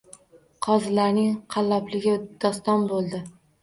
[0.67, 2.19] Qozilarning qallobligi
[2.49, 3.27] doston boʼldi